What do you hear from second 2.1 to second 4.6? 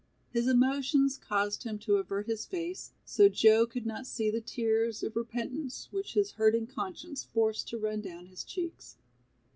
his face so Joe could not see the